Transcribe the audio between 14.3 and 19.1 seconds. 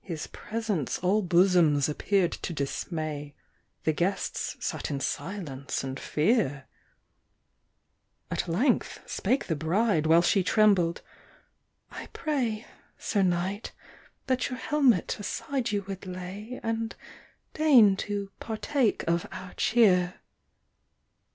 your helmet aside you would lay, And deign to partake